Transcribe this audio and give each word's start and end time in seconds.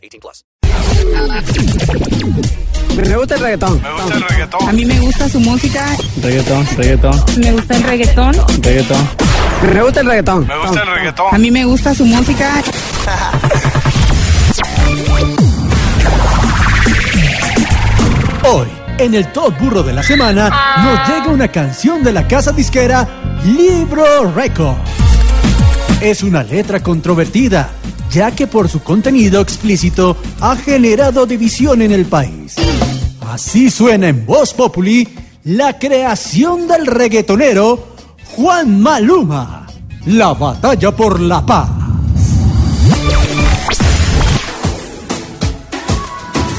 18 0.00 0.20
plus. 0.20 0.44
Me 2.96 3.16
gusta 3.16 3.34
el 3.34 3.40
reggaetón. 3.40 3.82
Me 3.82 3.92
gusta 3.92 4.14
el 4.14 4.22
reggaetón. 4.22 4.68
A 4.68 4.72
mí 4.72 4.84
me 4.84 4.98
gusta 5.00 5.28
su 5.28 5.40
música, 5.40 5.96
Reggaetón, 6.22 6.66
reggaetón, 6.76 7.24
me 7.38 7.52
gusta 7.52 7.76
el 7.76 7.82
reggaetón, 7.82 8.34
reggaetón. 8.62 9.08
Me 9.72 9.82
gusta 9.82 10.00
el 10.00 10.06
reggaetón. 10.06 10.46
Me 10.46 10.56
gusta 10.58 10.82
el 10.82 10.88
a 10.88 10.94
reggaetón. 10.94 11.40
mí 11.40 11.50
me 11.50 11.64
gusta 11.64 11.94
su 11.94 12.04
música. 12.06 12.62
Hoy, 18.44 18.68
en 18.98 19.14
el 19.14 19.26
Top 19.32 19.56
Burro 19.58 19.82
de 19.82 19.92
la 19.92 20.02
Semana, 20.02 20.50
nos 20.82 21.08
llega 21.08 21.26
una 21.28 21.48
canción 21.48 22.02
de 22.02 22.12
la 22.12 22.26
casa 22.26 22.52
disquera 22.52 23.06
Libro 23.44 24.32
Record. 24.34 24.76
Es 26.00 26.22
una 26.22 26.42
letra 26.42 26.82
controvertida, 26.82 27.70
ya 28.12 28.30
que 28.30 28.46
por 28.46 28.68
su 28.68 28.82
contenido 28.82 29.40
explícito 29.40 30.16
ha 30.40 30.56
generado 30.56 31.26
división 31.26 31.82
en 31.82 31.92
el 31.92 32.06
país. 32.06 32.56
Así 33.28 33.70
suena 33.70 34.08
en 34.08 34.26
Voz 34.26 34.52
Populi 34.54 35.08
la 35.44 35.78
creación 35.78 36.66
del 36.66 36.86
reggaetonero 36.86 37.94
Juan 38.36 38.80
Maluma. 38.80 39.66
La 40.06 40.32
batalla 40.32 40.90
por 40.90 41.20
la 41.20 41.44
paz. 41.44 41.68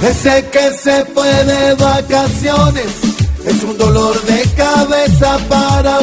Que 0.00 0.72
se 0.72 1.04
fue 1.06 1.44
de 1.44 1.74
vacaciones 1.74 2.86
es 3.44 3.62
un 3.62 3.76
dolor 3.78 4.20
de 4.22 4.42
cabeza 4.56 5.38
para 5.48 5.99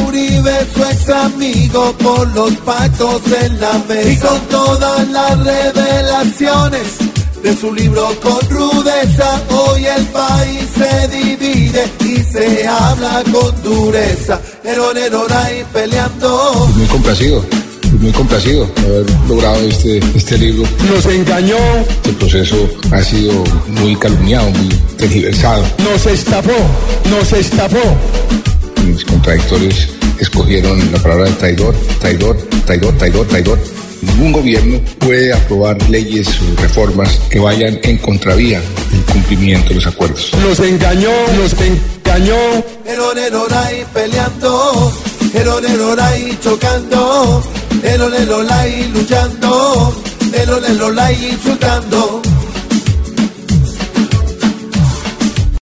Su 0.73 0.83
ex 0.83 1.09
amigo, 1.09 1.93
por 2.03 2.27
los 2.35 2.51
pactos 2.57 3.21
en 3.41 3.59
la 3.59 3.73
mesa. 3.87 4.09
Y 4.09 4.17
con 4.17 4.39
todas 4.49 5.07
las 5.09 5.37
revelaciones 5.43 6.97
de 7.43 7.55
su 7.55 7.73
libro 7.73 8.07
con 8.21 8.39
rudeza, 8.49 9.41
hoy 9.49 9.85
el 9.85 10.03
país 10.07 10.65
se 10.75 11.07
divide 11.07 11.85
y 12.01 12.17
se 12.23 12.67
habla 12.67 13.23
con 13.31 13.63
dureza. 13.63 14.39
Erón, 14.63 14.97
erón, 14.97 15.31
ahí 15.31 15.63
peleando. 15.71 16.67
muy 16.75 16.87
complacido, 16.87 17.45
muy 17.99 18.11
complacido 18.11 18.65
de 18.75 18.85
haber 18.87 19.05
logrado 19.29 19.59
este, 19.67 19.99
este 20.15 20.37
libro. 20.37 20.67
Nos 20.91 21.05
engañó, 21.05 21.57
Este 22.03 22.13
proceso 22.13 22.69
ha 22.91 23.01
sido 23.03 23.43
muy 23.67 23.95
calumniado, 23.95 24.49
muy 24.49 24.69
tergiversado. 24.97 25.63
nos 25.83 26.05
estafó, 26.07 26.57
nos 27.09 27.31
estafó. 27.33 27.95
Mis 28.87 29.03
contradictores 29.03 29.89
escogieron 30.19 30.91
la 30.91 30.97
palabra 30.99 31.29
traidor, 31.37 31.75
traidor, 31.99 32.37
traidor, 32.65 32.97
traidor, 32.97 33.27
traidor. 33.27 33.59
Ningún 34.01 34.31
gobierno 34.31 34.79
puede 34.99 35.33
aprobar 35.33 35.77
leyes 35.89 36.27
o 36.27 36.61
reformas 36.61 37.19
que 37.29 37.39
vayan 37.39 37.79
en 37.83 37.97
contravía 37.97 38.61
del 38.91 39.03
cumplimiento 39.11 39.69
de 39.69 39.75
los 39.75 39.87
acuerdos. 39.87 40.31
Nos 40.41 40.59
engañó, 40.59 41.11
nos 41.37 41.53
engañó. 41.53 42.35
Ahí 43.51 43.85
peleando. 43.93 44.93
Ahí 46.01 46.37
chocando. 46.41 47.43
Ahí 48.49 48.91
luchando. 48.93 49.93
Ahí 51.01 51.29
insultando. 51.33 52.21